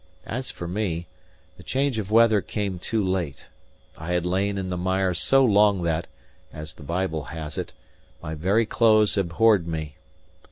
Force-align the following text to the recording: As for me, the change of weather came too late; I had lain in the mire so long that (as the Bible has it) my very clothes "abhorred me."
As 0.25 0.49
for 0.49 0.67
me, 0.67 1.05
the 1.57 1.63
change 1.63 1.99
of 1.99 2.09
weather 2.09 2.41
came 2.41 2.79
too 2.79 3.03
late; 3.05 3.45
I 3.95 4.13
had 4.13 4.25
lain 4.25 4.57
in 4.57 4.71
the 4.71 4.75
mire 4.75 5.13
so 5.13 5.45
long 5.45 5.83
that 5.83 6.07
(as 6.51 6.73
the 6.73 6.81
Bible 6.81 7.25
has 7.25 7.55
it) 7.55 7.71
my 8.19 8.33
very 8.33 8.65
clothes 8.65 9.15
"abhorred 9.15 9.67
me." 9.67 9.97